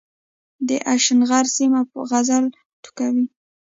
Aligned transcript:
د 0.67 0.69
اشنغر 0.93 1.45
سيمه 1.57 1.81
غزل 2.09 2.45
ټوکوي 2.83 3.25